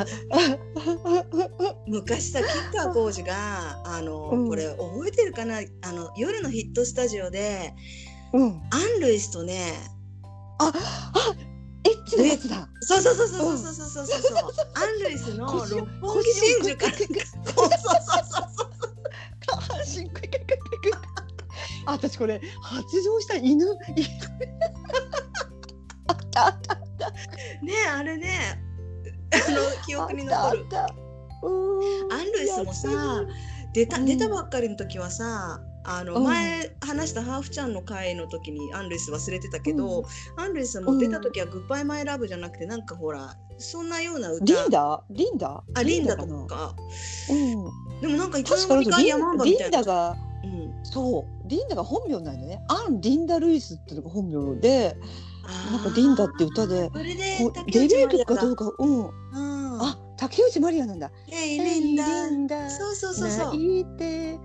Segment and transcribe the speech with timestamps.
[0.00, 0.06] あ
[1.86, 4.48] 昔さ吉川晃司があの、うん。
[4.48, 5.60] これ覚えてるかな？
[5.82, 7.74] あの夜のヒットスタジオで
[8.32, 8.62] うん。
[8.70, 9.74] アン・ルイスとね
[10.58, 10.72] ああ
[11.86, 12.68] エッチなやつだ。
[12.80, 14.22] そうそうそうそうそうそうそうそう。
[14.22, 16.92] そうアン・ルイスの六本木真珠から。
[16.92, 18.70] 腰をグッグッグッそうそうそうそう。
[19.40, 20.92] 下半身クイクイクイクイ
[21.86, 23.76] あ私これ発情した犬犬。
[26.06, 26.74] あったあった
[27.62, 28.63] ねあれね
[29.34, 30.66] あの記憶に残る。
[32.10, 33.24] アン・ルイスもさ
[33.72, 34.06] 出たうん。
[34.06, 36.24] 出たばっかりの時はさあの、うん。
[36.24, 40.04] 前話したハーフちゃんの回の時にアン・ルイス忘れてたけど、
[40.36, 44.44] アン・ルイスも出た時は「グッバイ・マイ・ラブ」じゃなくてなんかほらそんなような歌。
[44.44, 45.04] リンダ？
[45.10, 45.62] リンダ？
[45.74, 46.74] あリンダとか
[47.30, 48.00] うん。
[48.00, 49.76] でもなんかいつの間にかヤマンバリンみたいな。
[49.78, 52.62] リンダがうん、そうリンダが本名なんだね。
[52.68, 55.33] アン・リンダ・ルイスっていうのが本名であー
[55.70, 56.98] なんかリンダって歌でこ
[57.48, 59.06] うデビュー曲かどうかうん。
[59.06, 59.10] う
[59.76, 59.82] ん。
[59.82, 61.10] あ竹内まりやなんだ。
[61.30, 62.70] えいリンダ。
[62.70, 63.46] そうそうそうそう。
[63.48, 64.38] 泣いて。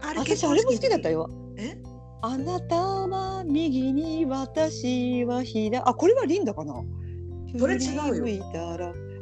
[0.00, 1.28] あ結構私あれも好きだったよ。
[1.56, 1.76] え？
[2.22, 5.76] あなたは右に私は左。
[5.76, 6.74] あこれはリンダかな？
[6.74, 6.84] こ
[7.66, 8.44] れ違うよ。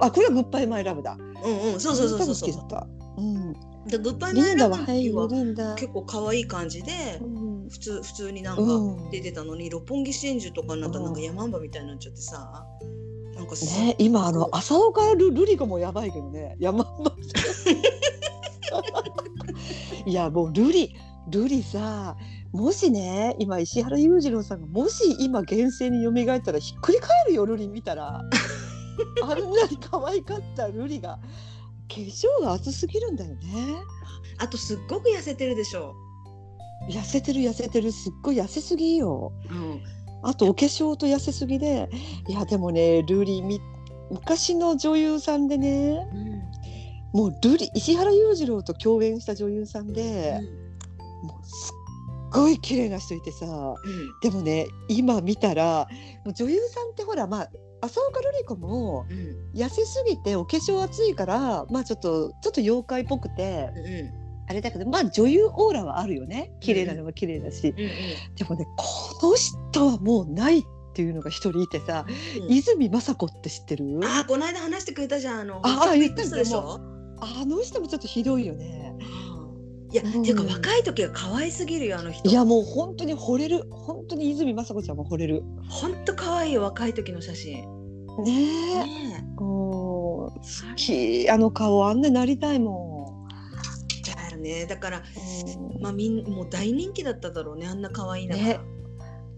[0.00, 1.16] あこれはグッバイマイラブだ。
[1.42, 1.80] うんうん。
[1.80, 2.50] そうそうそうそうそう。
[2.52, 2.86] 好きだった。
[3.16, 3.52] うん。
[3.86, 7.39] でグッバイマイラリンダははいブは結構可愛い感じでうん
[7.70, 9.10] 普通普通になんかうん。
[9.10, 11.24] 出てたのに、六本木真珠とかになったらなんかうん。
[11.24, 12.66] ヤマンバみたいになっちゃってさ
[13.34, 17.16] なんかすね今あの浅岡ルルリ子もやばいけどね山本
[20.04, 20.94] いやもうルリ
[21.28, 22.16] ルリさ
[22.52, 28.22] もしね今石原裕次郎さんがもし今現世に蘇ったらひっくり返るよルリ見たら。
[29.22, 31.18] あんなに可愛かったルリが。
[31.88, 33.40] 化粧が厚すぎるんだよね。
[34.38, 35.94] あとすっごく痩せてるでしょ、
[36.90, 39.32] 痩せてる痩せてるすっごい痩せすぎよ。
[39.50, 39.82] うん、
[40.22, 41.88] あとお化粧と痩せすぎで
[42.28, 43.60] いやでもねルリみ
[44.10, 46.06] 昔の女優さんでね
[47.12, 50.40] もうルリ石原裕次郎と共演した女優さんで、
[51.22, 53.74] もうすっごい綺麗な人いてさ
[54.22, 55.88] でもね今見たら
[56.24, 57.50] 女優さんってほらまあ
[57.82, 59.18] 浅岡瑠璃子もうん。
[59.18, 64.19] うん痩せすぎてお化粧厚いからまあちょっとちょっと妖怪っぽくてうん
[64.50, 66.50] あれだけどまあ女優オーラはあるよね。
[66.60, 70.62] 綺麗なのは綺麗だし、うんでもねこの人はもうないっ
[70.92, 72.10] ていうのが一人いてさ、う
[72.46, 72.52] ん。
[72.52, 74.00] 泉雅子って知ってる？
[74.02, 75.40] あーこの間話してくれたじゃん。
[75.42, 76.80] あのああ言ったでしょ？
[77.20, 78.92] あの人もちょっとひどいよね。
[79.92, 80.24] いや、うん。
[80.24, 82.28] ていうか若い時が可愛すぎるよあの人。
[82.28, 83.68] いやもう本当に惚れる。
[83.70, 85.44] 本当に泉雅子ちゃんも惚れる。
[85.68, 87.62] ほんと可愛いよ若い時の写真。
[88.24, 88.32] ね
[88.74, 88.84] え。
[88.84, 90.32] ね好
[90.74, 91.30] き。
[91.30, 92.99] あの顔あんなになりたいもえだよ
[94.40, 94.66] ね。
[94.66, 95.02] だから
[95.80, 98.60] まあみんもう大人気だっただろうねあんな可愛いなね。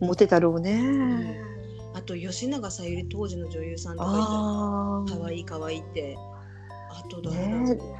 [0.01, 0.63] モテたろううん。
[0.63, 1.41] ね。
[1.95, 5.11] あと吉永小百合当時の女優さんとかいああ。
[5.11, 6.17] た可愛い可愛いって。
[6.91, 7.75] あと誰だね。
[7.77, 7.97] ろ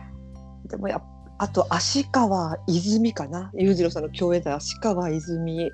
[0.65, 1.03] う、でもやっ
[1.43, 3.51] あと足川泉かな。
[3.55, 5.73] 裕次郎さんの共演で足川泉。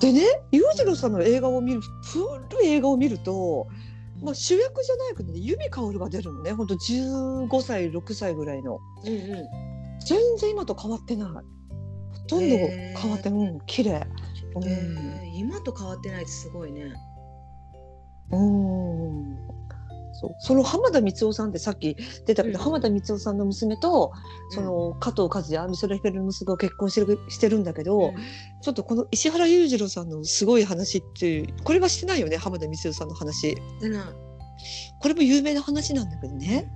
[0.00, 3.68] でね裕次郎さんの映画を見る古い映画を見ると、
[4.22, 6.52] まあ、主役じゃないけどね由美かおるが出るのね。
[6.52, 8.78] ほんと15歳6歳ぐらいの。
[9.04, 9.73] うんうん
[10.06, 11.28] 全然今と変わってない。
[11.30, 11.42] ほ
[12.26, 14.06] とんど変わってうん綺麗。
[14.56, 15.38] うん、えー。
[15.38, 16.92] 今と変わってないってすごいね。
[18.30, 19.36] うん。
[20.12, 20.30] そう。
[20.38, 21.96] その浜田光夫さんってさっき
[22.26, 22.64] 出たけど、うん。
[22.64, 24.12] 浜田光夫さんの娘と
[24.50, 28.14] その加藤和也美空ひばりの息子が結婚してるしてるんだけど、うん。
[28.62, 32.36] ちょっとこの石原裕次郎さんのすごい話ってこれはしてないよね？
[32.36, 33.56] 浜田光夫さんの話
[35.00, 36.70] これも有名な話なんだけどね。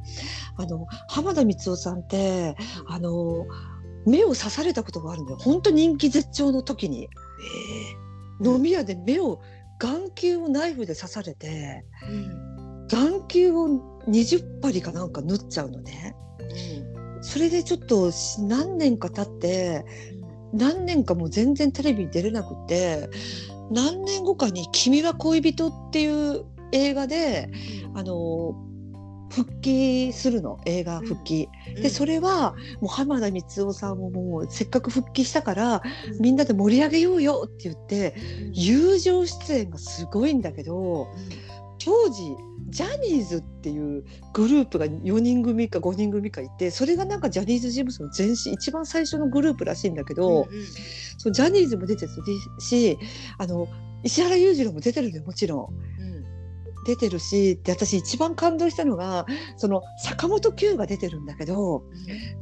[0.57, 2.57] あの浜田光夫さんって
[2.89, 3.47] あの
[4.07, 5.39] 目を刺されたことがあるんだよ。
[5.39, 7.05] 本当人気絶頂の時に。
[7.05, 7.09] え
[8.41, 9.41] 飲み屋で目を
[9.79, 12.87] 眼球をナイフで刺されてーうん。
[12.89, 13.69] 眼球を
[14.09, 16.17] 20針かなんか縫っちゃうのね。
[17.21, 19.85] それでちょっとし何年か経って
[20.53, 23.09] 何年かもう全然テレビに出れなくて
[23.71, 27.51] 何年後かに「君は恋人」っていう映画で
[27.95, 28.55] あの
[29.31, 31.49] 復帰するの映画復帰。
[31.77, 31.83] うん。
[31.83, 35.83] でそれはもう浜田光夫さんももうせっかく復帰したから
[36.21, 38.15] みんなで盛り上げようよって言って
[38.47, 38.53] うん。
[38.53, 41.09] 友情出演がすごいんだけど
[41.79, 42.37] 当時
[42.71, 44.05] ジャニーズっていう
[44.35, 50.65] グループが4人組か5人組かいてそれがなんかジャニーズ事務所の前身一番最初のグループらしいんだけど、うんうん。
[51.19, 52.13] そのジャニーズも出てる
[52.61, 52.99] し
[53.39, 53.69] あの
[54.05, 55.98] 石原裕次郎も出てるのよもちろん。
[56.89, 59.27] 出てるしで私一番感動したのが
[59.59, 61.85] その坂本九が出てるんだけど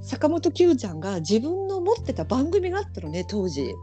[0.02, 3.74] 坂本九ちゃんが自分の持ってた番組があったのね当時。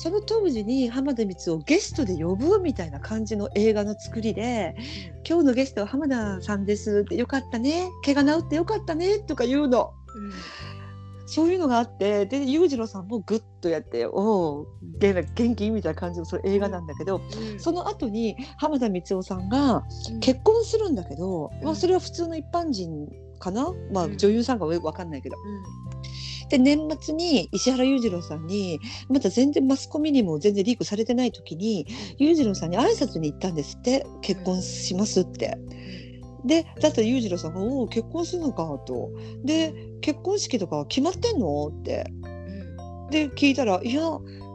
[0.00, 4.76] その当時に浜田光をゲストで呼ぶみたいな感じの映画の作りで
[5.28, 9.92] 「今日のゲストは浜田さんです」って「よかったね怪我治ってよかったね」とか言うの。
[11.30, 14.66] そういうのがあってで裕次郎さんもグッとやって「おお
[14.98, 17.20] 元気?」みたいな感じのそれ映画なんだけど、
[17.52, 17.60] うん。
[17.60, 19.84] その後に浜田光夫さんが
[20.20, 21.64] 結婚するんだけど、うん。
[21.64, 23.08] まあ、それは普通の一般人
[23.38, 24.16] かな、まあ、うん。
[24.16, 25.36] 女優さんかはよく分かんないけど。
[25.36, 25.40] う
[26.46, 26.48] ん。
[26.48, 28.80] で年末に石原裕次郎さんに
[29.10, 31.86] まだ全然マスコミにも全然リークされてない時に
[32.16, 34.06] 裕次郎さんに挨拶に行ったんですって。
[34.22, 35.58] 結婚しますって。
[36.44, 39.10] でだったら裕次郎さんが「おお結婚するのか」と。
[39.44, 41.68] で結婚式とかは決まってんの？
[41.68, 42.06] って。
[42.08, 43.10] うん。
[43.10, 44.02] で聞いたら「いや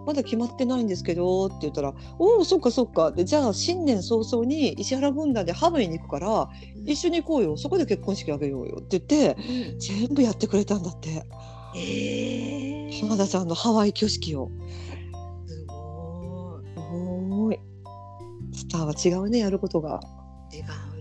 [0.05, 6.49] まだ決まってないんですけど」って言ったら「おおそっかそっか」でじゃあ新年早々に石原軍団でハワイに行くから
[6.85, 7.57] 一緒に行こうよ。
[7.57, 8.77] そこで結婚式あげようよ。
[8.79, 9.41] って言って
[9.71, 9.79] うん。
[9.79, 11.23] 全部やってくれたんだって。
[11.75, 14.51] えー、浜田さんのハワイ挙式を。
[15.47, 17.59] すごい。
[18.53, 19.99] スターは違うねやることが。
[20.51, 20.92] い違う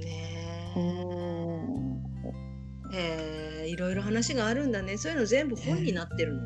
[2.92, 4.96] へえいろいろ話があるんだね。
[4.98, 6.42] そういうの全部本になってるの、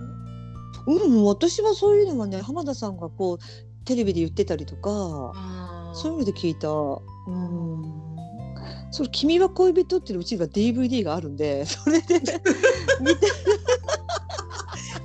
[0.86, 3.38] うん、私はそういうのがね浜田さんがこう
[3.84, 4.90] テレビで言ってたりとか
[5.34, 6.68] あそういうので聞いた。
[6.68, 6.72] う
[7.30, 8.06] ん。
[8.92, 12.20] それ君は恋人っていううちが DVD があるんで それで
[13.00, 13.26] 見て。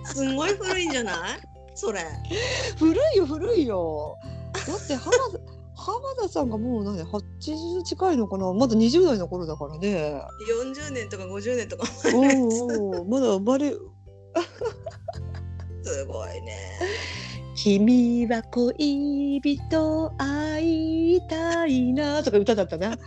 [0.05, 1.39] すんごい古いんじゃない？
[1.73, 2.01] それ。
[2.77, 4.17] 古いよ古いよ。
[4.67, 5.19] だって浜田
[5.81, 8.53] 浜田さんがもう何80近いのかな？
[8.53, 10.21] まだ20代の頃だからね。
[10.47, 11.87] 40年とか50年とか。
[12.13, 12.25] おう
[12.99, 13.71] おうまだ生まれ
[15.83, 16.55] すごいね。
[17.55, 22.21] 君は恋人会いたいな。
[22.21, 22.95] とか歌だったな。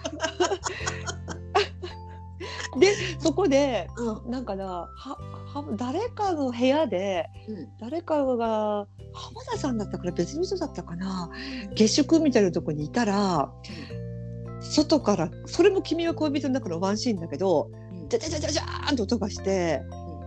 [2.81, 4.33] でそこでうん。
[4.33, 5.17] なんかなはは
[5.77, 7.69] 誰かの部屋でうん。
[7.81, 11.31] 誰かが浜田さんだったから別の人だったかな。
[11.75, 13.53] 下宿みたいなとこにいたら
[14.61, 18.09] 外からそれも「君は恋人」の中のワンシーンだけどうん。
[18.09, 19.83] じゃじゃじゃじゃじゃーんと音がして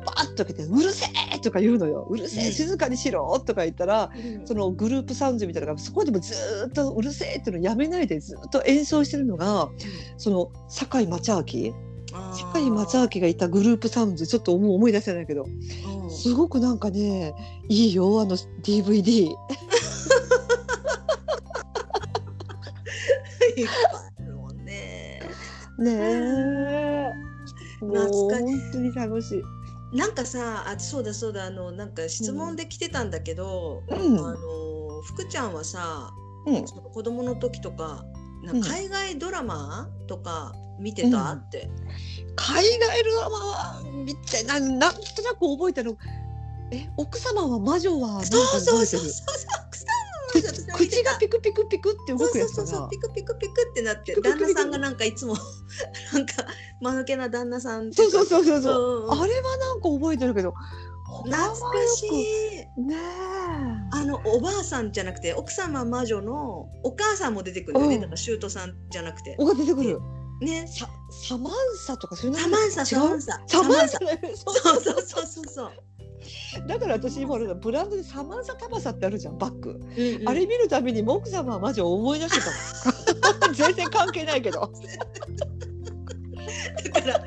[0.06, 1.06] バーッと開けて「うるせ
[1.36, 2.52] え!」とか言うのよ「うるせえうん。
[2.54, 4.48] 静かにしろ!」とか言ったらうん。
[4.48, 9.70] そのグループサウンドみたいなのがそこでもずーっとうるせえっていうのをやめないでずっと演奏してるのが
[10.18, 11.74] その堺正明。
[12.54, 15.44] 堺正明がいたグループサウンドちょっと思い出せないけど。
[15.44, 17.34] うんすごくなんかね
[17.70, 19.30] いいよあの DVD。
[24.64, 25.22] ね。
[25.80, 27.12] ねえ。
[27.82, 28.46] もう懐かしい。
[28.46, 29.44] 本当に楽しい。
[29.96, 34.20] なんかさあそうだそうだあのなんか質問で来てたんだけど、うん。
[34.20, 36.12] あの福ちゃんはさ、
[36.46, 36.68] うん。
[36.68, 38.04] その子供の時とか
[38.44, 41.40] な海外ドラマとか見てた、うん。
[41.40, 41.70] って
[42.38, 45.98] 海外ドラマは見てなんなんとなく覚えてる。
[46.72, 49.10] え奥様は魔女はなんかそう覚そうそうそう
[50.36, 50.74] えてる？
[50.74, 52.90] 口がピクピクピクって動くやつそうそうそう。
[52.90, 55.36] ピクピクピクってなって旦那さんがなんかいつも
[56.14, 56.46] なんか
[56.82, 59.10] 間抜けな旦那さんそうそうそうそううそう。
[59.12, 60.54] あれはなんか覚えてるけど。
[61.24, 61.56] 懐か
[61.96, 62.10] しい
[62.80, 62.82] い。
[62.84, 62.96] ね
[63.94, 69.36] あのおばあさんじゃなくて奥様魔女のお母さんも出てくるよね、うんだから舅さんじゃなくてえ。
[69.40, 70.00] おが出てくる。
[70.42, 73.42] ねササマンサとかそういうのサマンササマンサ。
[73.48, 73.98] サマンサ？
[74.00, 74.06] そ
[74.52, 75.72] うそうそうそうそう。
[76.68, 79.72] だから私今俺ブランドでサマンサタバサってあるじゃんバッグ。
[79.72, 80.30] うんうん。
[80.30, 82.42] あれ見るたびにもう奥様は魔女を思い出して
[83.40, 84.72] た 全然関係ないけど。
[86.94, 87.24] だから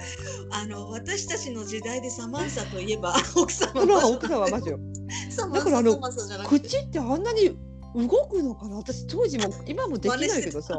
[0.50, 3.80] あの私たちの時代でサマンサといえば 奥様。
[3.80, 4.62] ほら奥様はマン
[5.52, 5.98] だからあの
[6.48, 7.56] 口ってあんなに
[7.94, 8.76] 動くのかな？
[8.76, 10.74] 私当時も今もできないけどさ。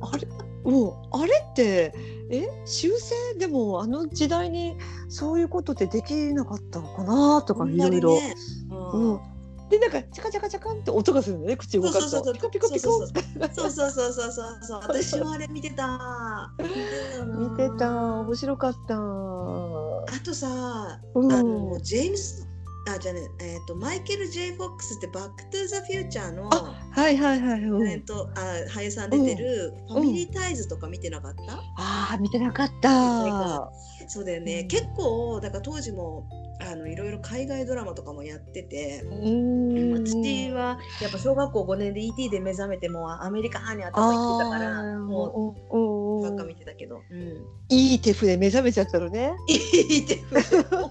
[0.00, 0.28] あれ？
[0.66, 0.92] うん。
[1.12, 1.94] あれって
[2.30, 3.14] え修正？
[3.38, 4.76] でもあの時代に
[5.08, 8.14] そういうことってできなかったのかなとかいろいろ。
[8.14, 8.34] ね。
[8.70, 9.14] うん。
[9.14, 9.20] うん。
[9.68, 11.56] でなんかチャカチャカチャカンって音がするのね。
[11.56, 13.08] 口動かすとピコピコピコそう
[13.52, 14.32] そうそうそうそう
[14.62, 14.80] そう。
[14.82, 16.52] 私もあれ見てた。
[16.58, 16.74] 見て
[17.12, 18.20] たよな見てた。
[18.20, 18.94] 面白かった。
[18.94, 21.32] あとさうん。
[21.32, 22.45] あのジェームス
[22.88, 27.60] あじゃあねえっ、とマイケル・ J・ フォックスってバック・トゥ・ザ・フューチャーのあはいはいはい。
[27.62, 27.88] うん。
[27.88, 28.40] えっとあ
[28.70, 33.70] 俳優さん出てるファミリータイズとか見てなかった、ああ見てなかった。
[34.08, 34.68] そうだよね、うん。
[34.68, 36.28] 結構だから当時も
[36.60, 40.06] あのいろいろ海外ドラマとかもやってて、うーん。
[40.06, 49.34] 私はやっぱ小学校5年で ET で目覚めてもうアメリカ派に頭いってたからもううばっかん見てたけど、うん、いい手筆目覚めちゃったのね。
[49.48, 50.90] いいって 私は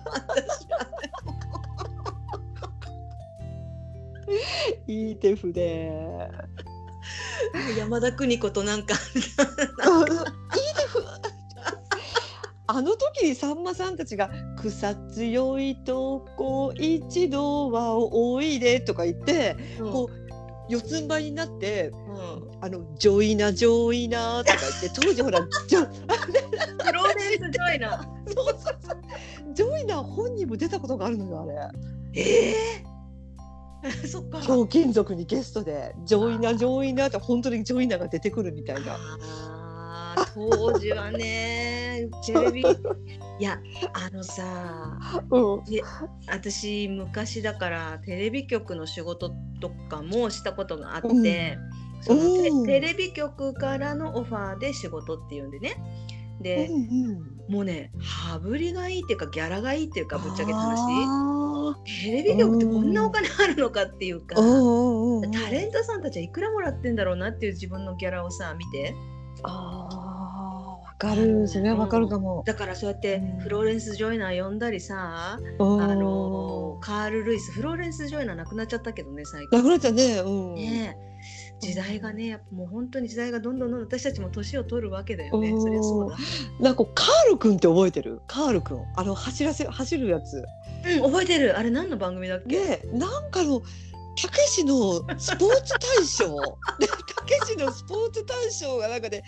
[4.88, 5.92] いい手筆。
[7.78, 9.30] 山田邦子となんか いい手
[10.88, 11.06] 筆。
[12.68, 20.26] あの時にさんまさんたちが「草強いとこ一度はおいで」とか言って、うんこう
[20.68, 28.34] 四つん這いになってうん「あのジョイナジョイナ」とか言って当時ほらジョフローレンス・ジョイナー。
[28.34, 31.54] そうそうそうジョイナ本人も出たことがあるのよあれ。
[32.16, 32.95] ええ
[34.08, 34.40] そっか。
[34.40, 38.98] ひょうきん族にゲストで「ジョイナジョイナ」って本当にジョイナが出てくるみたいな。
[40.34, 42.62] 当時はね テレビ。
[42.62, 43.60] いや
[43.94, 44.98] あのさ
[45.30, 45.64] うん。
[46.28, 52.02] 私昔だからテレビ局の仕事とかもしたことがあって、うん。
[52.02, 52.66] そのテうん。
[52.66, 55.76] テレビ局からのオファーで仕事っていうんでね。
[56.42, 57.54] で、うんうん。
[57.54, 60.80] もうね羽振りがいいっていうかギャラがいいっていうかぶっちゃけた話。
[60.80, 68.94] あテレビ局ってこんなお金あるのかっていうかタレントさんたちはいくらもらってんだろうなっていう自分のギャラをさ見て。
[69.44, 70.06] あー
[70.86, 71.48] わかる。
[71.48, 72.44] それはわかるかも。
[72.46, 73.40] だからそうやってうん。
[73.42, 75.82] フローレンス・ジョイナー呼んだりさ、うん。
[75.82, 79.58] あのカール・ルイスフローレンス・ジョイナー亡くなっちゃったけどね最近。
[79.58, 80.20] なくなっちゃうね。
[80.20, 80.56] うん。
[80.56, 81.06] ねえ
[81.60, 85.50] 時代がねやっぱもう本当に時代がどんどんどんどん私たちも年を取るわけだよね。
[85.52, 86.18] うんそりゃそうだ。
[86.60, 88.22] なんかカール君って覚えてる？
[88.28, 90.38] カール君あの走らせ走るやつ。
[90.38, 90.46] うん
[91.02, 91.58] 覚えてる。
[91.58, 93.66] あれ何の番組だっけ、でなんかのた
[94.30, 96.36] けしのスポーツ大賞。
[96.80, 99.24] で たけしのスポーツ大賞がなんかで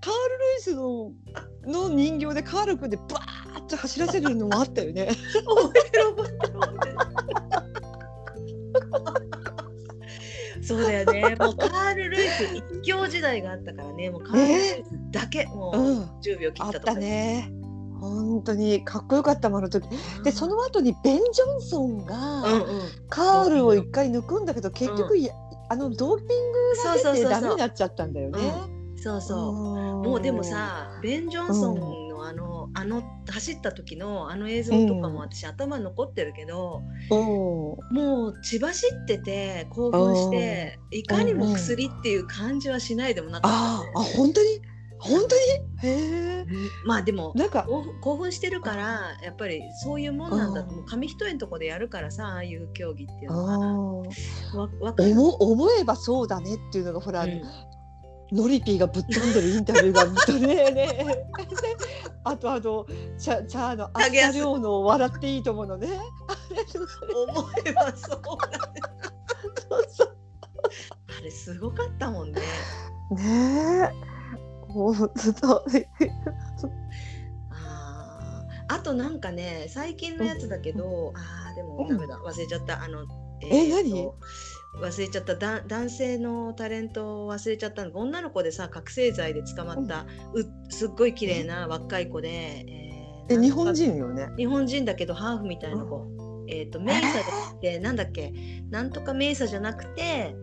[0.00, 1.12] カール・ルイスの
[1.66, 3.08] の人形でカール君でバー
[3.60, 5.06] ッと走らせるのもあったよね。
[5.06, 5.18] 覚
[5.78, 6.86] えてる覚えてる覚えて
[9.36, 9.39] る
[10.70, 11.36] そうだよね。
[11.40, 14.10] もうカール・ルイス一強時代があったからね。
[14.10, 16.02] もうカール・ルイスだけ、もう、うん。
[16.22, 17.52] 10秒切あったとかね。
[18.00, 19.86] 本当にかっこよかったもの時。
[20.24, 22.64] でその後にベン・ジョンソンが、うんうん。
[23.08, 25.34] カールを一回抜くんだけど結局、や
[25.68, 28.38] あのドーピングが出てダメになっちゃったんだよね。
[28.96, 29.52] そうそう。
[29.52, 37.18] ももうでもさベン・ジョンソンのあの,、あの走った時のあの映像とかも私、頭に残ってるけどうん
[37.94, 44.00] もう血走ってて興奮していかにも薬っていう感じはしないでもなかった。
[44.00, 44.60] あ本当に？
[44.98, 45.88] 本当に？
[45.88, 46.46] へえ
[46.84, 47.66] まあでもなんか
[48.02, 57.42] 興奮してるからやっぱりそういうもんなんだと紙一重のとこでやるからさああいう競技っていうあのは思えばそうだねっていうのがほら、うん
[58.32, 61.06] ノリピーがぶっ飛んでるインタビューが見たねね
[62.24, 62.86] あとあの
[63.18, 64.30] チャチャーのあ影安。
[64.30, 65.88] った量の笑っていいと思うのね。
[65.88, 68.20] 思えばそう。
[68.50, 68.80] だね
[69.68, 70.16] そうそう。
[71.18, 72.40] あれすごかったもんね。
[73.10, 73.90] ねえ。
[74.68, 74.94] 本
[75.40, 78.74] 当あー。
[78.74, 82.18] あとなんかね最近のやつだけど、あーでもうんダメだ。
[82.18, 82.82] 忘れちゃった。
[82.82, 83.06] あの
[83.42, 84.12] えーと何？
[84.78, 85.34] 忘れちゃった。
[85.36, 87.90] だ男性のタレントを忘れちゃったの。
[87.94, 94.28] 女の子でさ覚醒剤で捕まった、うすっごい綺麗な若い子で、えー日本人よね？
[94.36, 96.04] 日本人だけどハーフみたいな子、
[96.48, 98.32] えっ、とメイサじゃなくてなんだっけ？
[98.70, 100.34] なんとかメイサじゃなくて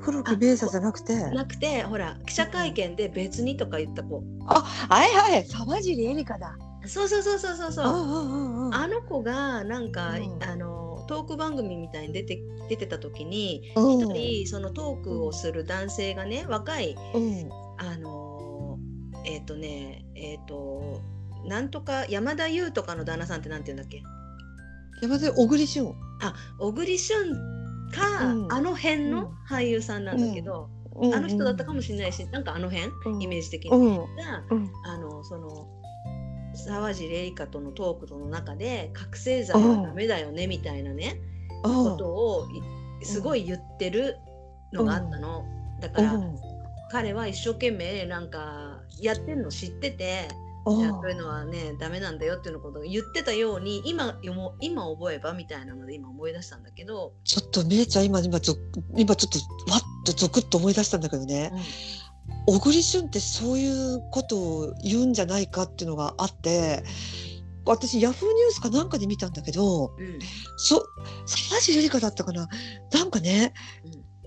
[0.00, 1.30] 黒木メイサじゃなくて？
[1.30, 4.24] なくてほら記者会見で別にとか言った子。
[4.48, 5.44] あはいはい。
[5.44, 6.56] 沢尻エリカだ。
[6.86, 7.84] そうそうそうそうそうそう。
[7.84, 10.42] あああああの子がなんか、うん。
[10.42, 14.00] あのトーク番組みたいに出て出てた時にうん。
[14.00, 17.50] 一人そのトークをする男性がね若いうん。
[17.78, 18.78] あの
[19.24, 21.00] えっ、とねえっ、と
[21.46, 24.02] なんとか山田優とかの旦那さんってなんて言うんだっけ？
[25.02, 25.94] 山田小栗旬。
[26.20, 27.34] あ小栗旬
[27.92, 28.52] か、うん。
[28.52, 29.10] あの辺うん。
[29.12, 30.70] の俳優さんなんだけど、
[31.12, 33.22] あの人だったかもしれないしなんかあの辺、うん。
[33.22, 33.96] イメージ的に、うん。
[33.96, 34.02] が
[34.50, 34.70] うん。
[34.84, 35.68] あのその
[36.56, 41.20] 沢尻エリカとのトークの中で覚醒剤はダメだよねみたいなね、
[41.62, 42.48] ことを
[43.00, 44.16] いすごい言ってる
[44.72, 45.44] のがあったの、
[45.80, 46.20] だから、
[46.90, 50.28] 彼は一生懸命なんかやってんの知ってて、
[50.68, 54.18] いやそういうのはねダメなんだよっていうのことを言ってたように今
[54.60, 58.54] 今覚えばみたいなので今思い出したんだけど、ちょっとめいちゃん今今ぞ
[58.96, 59.32] 今ちょっ
[59.64, 61.52] とわっとゾクッと思い出したんだけどね
[62.46, 66.82] 小栗旬ってそういうことを言うんじゃないかっていうのがあって
[67.64, 70.18] 私ヤフーニュースかなんかで見たんだけどうん。
[70.56, 70.86] そ
[71.26, 72.48] 沢尻エリカだったかな。
[72.92, 73.52] なんかね、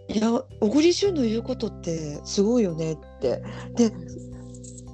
[0.09, 0.29] いや
[0.59, 3.41] 小栗旬の言うことってすごいよねって。
[3.75, 3.93] で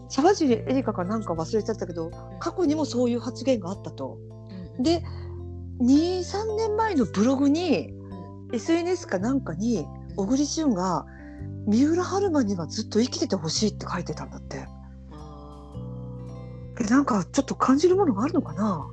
[0.09, 4.17] 沢尻エリカかなんか忘れちゃったけど過去にもそういう発言があったと。
[4.77, 4.83] うん。
[4.83, 5.03] で
[5.81, 7.91] 23年前のブログに
[8.53, 9.85] SNS かなんかに
[10.15, 11.05] 小栗旬が
[11.67, 14.67] 三浦春馬にはずっと生きててほしいって書いてたんだって。
[15.11, 15.73] あ
[16.79, 18.85] えなんかちょっと感じるものがあるのかな、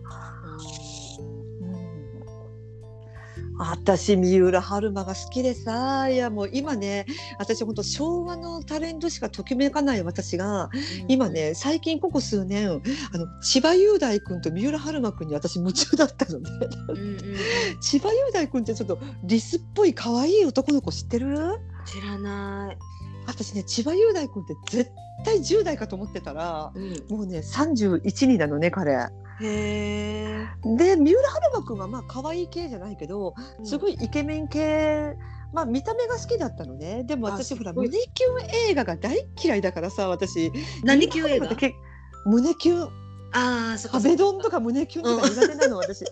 [3.59, 6.09] 私三浦春馬が好きでさ。
[6.09, 7.07] いやもう今ね
[7.39, 10.71] 私本当昭和のタレントしかときめかない私が、
[11.09, 16.51] 今ね最近ここ数年あの千葉雄大君と三浦春馬君に私夢中だったので、
[16.89, 17.19] うんうん、
[17.81, 21.37] 千葉雄大君ってちょっとリスっぽい可愛い男の子知ってる？
[21.85, 22.79] 知らない。
[23.27, 24.91] 私ね千葉雄大君って絶
[25.25, 28.93] 対10代かと思ってたら、うん、もうね31になのね彼。
[29.41, 30.47] へ
[30.77, 33.35] で三浦春馬君はまあ可愛い系じゃないけど、
[33.65, 35.17] すごいイケメン系。
[35.53, 37.05] まあ見た目が好きだったのね。
[37.05, 40.53] でも私ほら胸キュン映画が大嫌いだからさ私。
[40.85, 41.49] 何キュン映画？
[42.27, 42.91] 胸キュン。
[43.35, 46.01] ああそ壁ドンとか胸キュンとか苦手なの、私。
[46.01, 46.11] で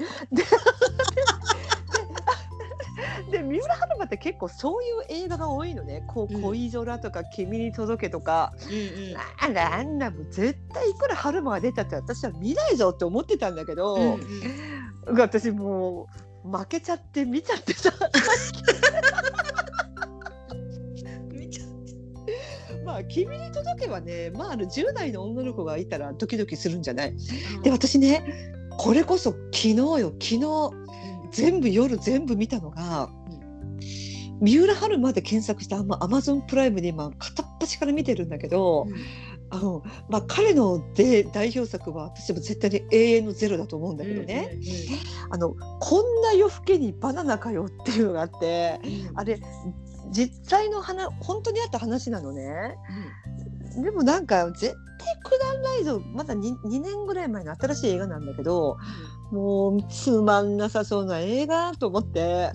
[3.30, 14.14] で三浦春馬って結構そういう映画が多いのね「こう恋空」とか「君に届け」とか、うんうん、あんなも絶対いくら春馬が出たって私は見ないぞって思ってたんだけど、うん
[15.06, 16.08] うん、私も
[16.44, 17.92] う負けちゃって見ちゃってさ。
[22.84, 28.24] まあ「君に届け」はねまああの10代の女の子がいたらドキドキするんじゃない、うん、で私ね
[28.78, 30.70] これこそ昨日よ昨日
[31.30, 33.10] 全部夜全部見たのが、
[34.40, 38.94] 三浦春馬で検索したアマゾンプライムで今片っ端から見てるんだけど、うん、
[39.50, 44.74] あのまあ、彼ので代表作は私も絶対に永遠のゼロだと思うんだけどね、うんうんうん、
[45.30, 49.40] あのこんな夜更けにバナナかよっていうのがあって、うん、あれ
[50.10, 52.76] 実際の話本当にあった話なのね、
[53.76, 56.00] うん、でもなんか絶対くだらないぞ。
[56.12, 58.76] まだ 2, 2年ぐらい前の新しい映画なんだけど、
[59.30, 62.50] もうつまんなさそうな映画と思って、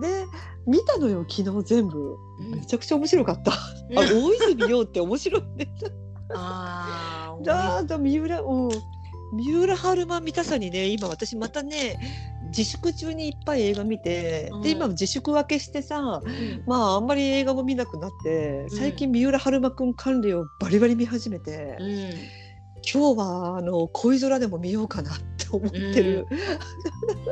[0.00, 0.24] で
[0.66, 2.16] 見たのよ昨日全部、
[2.54, 3.56] めちゃくちゃ面白かった、あ
[3.94, 5.68] 大泉洋って面白いね
[6.34, 8.70] ああだだ三浦うん。
[9.32, 11.98] 三浦春馬見たさにね今私またね
[12.48, 22.10] 自粛中にいっぱい映画見て、うん、で今自粛分けしてさ、うん、まああんまり映画も見なくなって最近三浦春馬くん関連をバリバリ見始めて、うん、
[22.82, 26.26] 今日はあの恋空でも見ようかなって思ってる。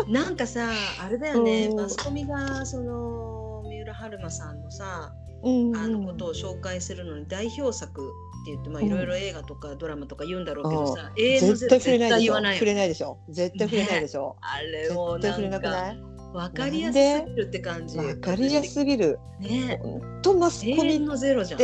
[0.08, 0.70] なんかさ
[1.02, 5.12] あれだよね、マスコミがその三浦春馬さんのさ、
[5.42, 13.18] うんうん、あのことを紹介するのに代表作って言ってまあいろいろ映画とかドラマとか言うんだろうけどさ、永遠の絶対絶対言わない触れないでしょ。
[13.28, 15.94] 絶対触れないでしょ、ね、あれもなんか
[16.34, 17.96] わかりやすすぎるって感じ。
[17.98, 19.18] わかりやすすぎる。
[19.40, 19.80] ね。
[20.22, 21.60] とマスコミのゼロじゃん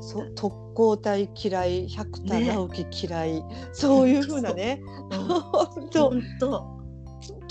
[0.00, 4.80] そ特攻隊嫌い百田直樹嫌い、ね、そういうふうなね。
[5.10, 6.10] 本当。
[6.10, 6.76] 本当。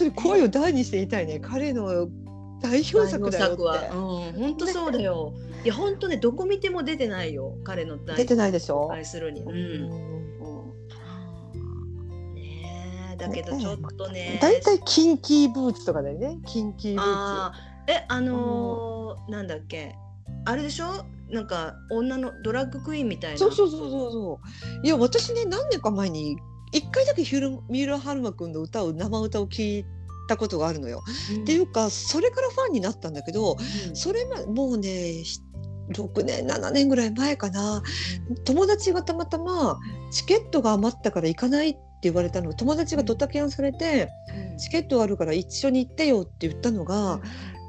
[0.05, 1.39] に声を大にして言いたいね。
[1.39, 2.07] 彼の
[2.61, 3.63] 代表作だよって。
[3.89, 3.97] うん、
[4.33, 5.33] 本当そうだよ。
[5.63, 7.57] いや本当ねどこ見ても出てないよ。
[7.63, 8.91] 彼の出てないでしょ？
[8.91, 9.41] 愛するに。
[9.41, 9.89] うん。
[12.35, 14.37] ねだけどちょっとね。
[14.41, 16.37] 大体キンキーブーツとかだよね。
[16.45, 17.57] キンキーブーツ。
[17.87, 19.95] えあのー、なんだっけ。
[20.45, 21.05] あれでしょ？
[21.29, 23.37] なんか女のドラッグクイーンみたいな。
[23.37, 24.39] そうそうそうそうそ
[24.83, 24.85] う。
[24.85, 26.37] いや私ね何年か前に
[26.71, 29.85] 一回だけヒュル三浦春馬くんの歌を生歌を聞い
[30.27, 31.03] たことがあるのよ。
[31.35, 33.57] うん、っていうかそれからファンになったんだけど、
[33.89, 35.23] うん、それもうね
[35.93, 37.83] 6年7年ぐらい前かな、
[38.43, 39.79] 友達がたまたま
[40.11, 42.53] チケットが余ったから行かないって言われたの。
[42.53, 44.09] 友達がドタキャンされて、
[44.57, 47.19] チケットあるから一緒に行ってよって言ったのが、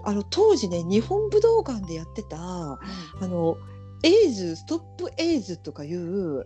[0.07, 2.79] あの当時ね日本武道館でやってた、あ
[3.21, 3.57] の
[4.03, 6.45] エイズストップエイズとかいう、うん、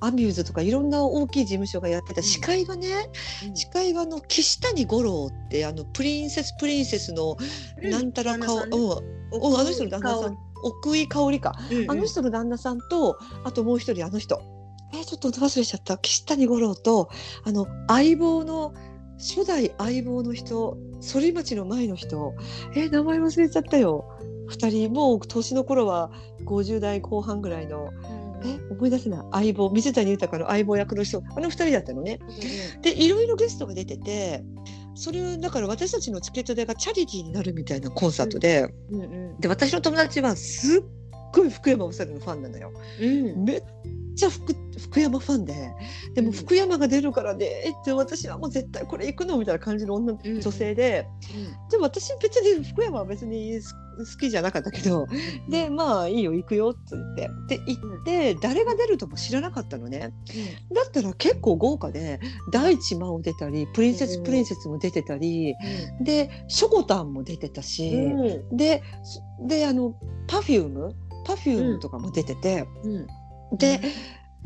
[0.00, 2.88] アミューズとかいろんな大きい事務所がやってた司会がね、
[3.48, 7.36] うん、司会があの岸谷五郎ってあのプリンセスプリンセスの
[7.82, 10.38] なんたら顔、うん、あの人の旦那さん。
[10.64, 14.42] 奥井香織か、うんうん、あの人の旦那さんとあともう一人あの人。
[14.92, 15.98] えちょっと忘れちゃった。
[15.98, 17.10] 岸谷五郎と
[17.44, 18.74] あの相棒の
[19.18, 22.34] 初代相棒の人反町の前の人。
[22.74, 24.08] え名前忘れちゃったよ。
[24.50, 26.10] 2人もう年の頃は
[26.44, 27.90] 50代後半ぐらいの、
[28.42, 29.20] うん、え思い出せない。
[29.32, 31.22] 相棒水谷豊の相棒役の人。
[31.36, 32.18] あの2人だったのね。
[32.76, 34.42] うん、でいろいろゲストが出てて
[34.94, 40.82] それだから私たちのチケット代がチャリティーになるみたいなコンサートで、うんうん、で私の友達はすっ
[41.32, 42.72] ごい福山雅治のファンなのよ。
[43.36, 43.62] めっ
[44.16, 45.54] ちゃ福福山ファンで。
[46.14, 51.06] でも福山が出るからねって私はもう絶対これ行くのみたいな感じの女、女性で、
[51.70, 53.60] でも私別に福山は別に
[53.98, 55.06] 好きじゃなかったけど、
[55.48, 57.28] でまあいいよ行くよって言って。
[57.48, 60.12] で行って誰が出るとも知らなかったのね、
[60.72, 62.20] だったら結構豪華で
[62.52, 65.54] 大地真央出たりプリンセスプリンセスも出てたり、
[66.00, 67.90] でしょこたんも出てたし、
[68.52, 68.82] で
[69.46, 69.94] であの
[70.28, 70.94] Perfume
[71.28, 72.66] Perfume とかも出てて、
[73.52, 73.80] で、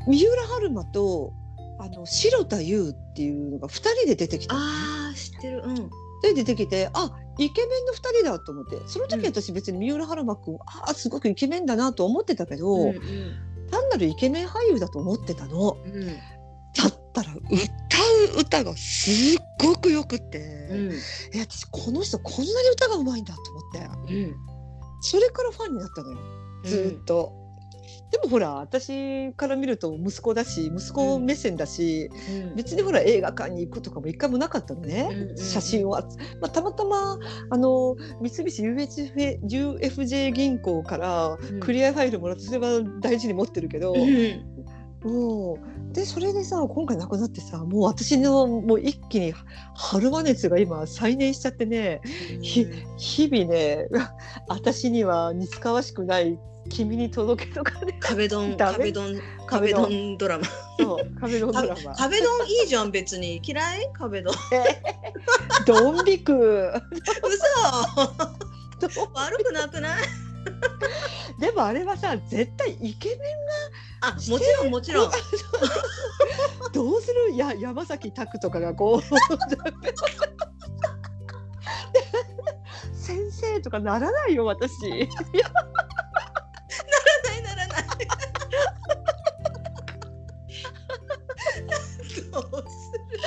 [0.08, 1.32] 三浦春馬と
[1.78, 5.74] あの城田優っていうのが2人で出てきた、あ知ってる、うん、
[6.22, 8.80] で出てきてあイケメンの2人だと思って。
[8.86, 13.00] その時私別に三浦春馬君、うん、あすごくイケメンだなと思ってたけど、うんうん、
[13.70, 15.76] 単なるイケメン俳優だと思ってたの。
[15.84, 16.12] うん、だ
[16.88, 17.42] ったら歌
[18.36, 20.38] う歌がすっごくよくて、
[20.70, 20.92] うん、
[21.34, 24.36] え私この人こんなに歌がうまいんだと思って、うん、
[25.00, 26.18] それからファンになったのよ
[26.64, 27.42] ずっと。
[28.12, 32.10] でもほら私から見ると息子だし息子目線だし、
[32.50, 35.98] うん、別にほら映画館に行くとかも一回もなかったのね、うんうん、写真を、ま
[36.42, 43.94] あ、たまたまあの三菱 UFJ, UFJ 銀行からクリアファイルもらってそれは大事に持ってるけど。
[45.04, 45.54] も
[45.90, 49.34] うでそれでさ今回亡くなってさもう私のもう一気に
[49.74, 52.00] 春馬熱が今再燃しちゃってね、
[52.40, 53.88] 日々ね
[54.46, 56.38] 私には似つかわしくない
[56.72, 57.96] 君に届けとかね。
[58.00, 60.16] 壁ドン壁ドン壁ドン。
[60.16, 60.44] ドラマ。
[60.80, 61.94] そう壁ドンドラマ。
[61.94, 63.40] 壁ドンいいじゃん別に。
[63.44, 63.90] 嫌い？
[63.92, 64.34] 壁ドン。
[65.66, 66.72] ドン引く。
[68.80, 68.98] 嘘。
[69.14, 70.02] 悪くなくない？
[71.38, 75.10] でもあれはさ絶対イケメンがあもちろんもちろん。
[76.72, 77.36] どうする？
[77.36, 79.02] や山崎拓とかがこう。
[82.96, 84.70] 先生とかならないよ私
[92.32, 93.18] どうする